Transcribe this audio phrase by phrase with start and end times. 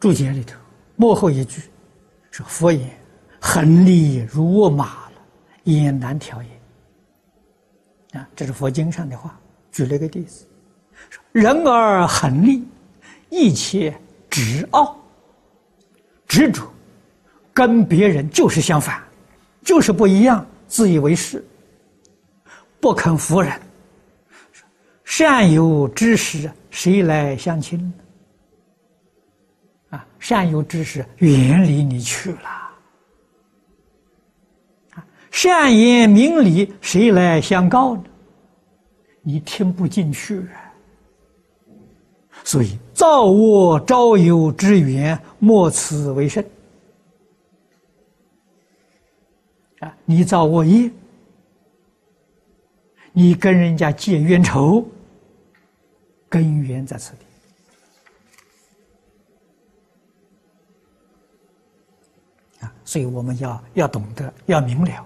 [0.00, 0.56] 注解里头
[0.96, 1.62] 幕后一句
[2.30, 2.88] 说佛言
[3.40, 5.12] ：“横力如马了，
[5.64, 6.48] 也难调也。”
[8.18, 9.38] 啊，这是佛经上的话，
[9.72, 10.46] 举了一个例子：
[11.10, 12.66] 说人而横力，
[13.28, 13.94] 一切
[14.30, 14.96] 执傲，
[16.26, 16.72] 执着，
[17.52, 19.02] 跟别人就是相反，
[19.62, 21.44] 就是不一样，自以为是，
[22.80, 23.52] 不肯服人。
[25.04, 27.92] 善有知识，谁来相亲呢？
[30.28, 32.70] 善有知识远离你去了。
[35.30, 38.04] 善言明理，谁来相告呢？
[39.22, 40.70] 你听不进去啊。
[42.44, 46.44] 所以，造恶招友之缘，莫此为甚。
[49.78, 50.90] 啊，你造恶业，
[53.12, 54.86] 你跟人家结冤仇，
[56.28, 57.24] 根源在此地。
[62.88, 65.04] 所以我们要要懂得，要明了。